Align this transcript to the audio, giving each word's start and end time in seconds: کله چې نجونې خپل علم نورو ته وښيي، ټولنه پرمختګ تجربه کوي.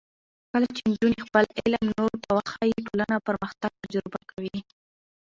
کله 0.51 0.67
چې 0.75 0.81
نجونې 0.91 1.19
خپل 1.27 1.45
علم 1.59 1.83
نورو 1.97 2.17
ته 2.23 2.29
وښيي، 2.37 2.77
ټولنه 2.87 3.15
پرمختګ 3.27 3.71
تجربه 3.83 4.19
کوي. 4.31 4.59